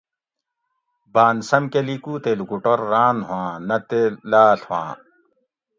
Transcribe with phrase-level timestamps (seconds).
[1.13, 4.91] باۤن سمکہ لِیکو تے لوکوٹور راۤن ہوآۤں نہ تے لاۤڷ ہواں